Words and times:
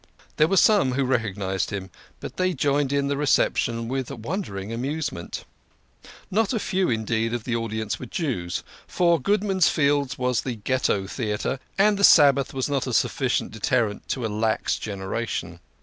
There 0.37 0.47
were 0.47 0.57
some 0.57 0.93
who 0.93 1.03
recognised 1.03 1.69
him, 1.69 1.91
but 2.21 2.37
they 2.37 2.55
joined 2.55 2.91
in 2.91 3.07
the 3.07 3.15
reception 3.15 3.87
with 3.87 4.09
wondering 4.09 4.73
amuse 4.73 5.11
ment. 5.11 5.45
Not 6.31 6.53
a 6.53 6.59
few, 6.59 6.89
in 6.89 7.05
deed, 7.05 7.35
of 7.35 7.43
the 7.43 7.55
audience 7.55 7.99
were 7.99 8.07
Jews, 8.07 8.63
for 8.87 9.19
Goodman's 9.21 9.69
Fields 9.69 10.17
was 10.17 10.41
the 10.41 10.55
Ghetto 10.55 11.05
Theatre, 11.05 11.59
and 11.77 11.99
the 11.99 12.03
Sabbath 12.03 12.51
was 12.51 12.67
not 12.67 12.87
a 12.87 12.93
suffi 12.95 13.27
cient 13.27 13.51
deterrent 13.51 14.07
to 14.07 14.25
a 14.25 14.27
lax 14.27 14.77
generation. 14.79 15.59